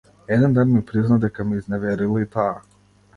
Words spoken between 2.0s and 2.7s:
и таа.